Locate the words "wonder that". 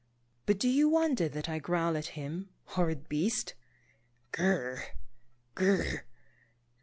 0.89-1.47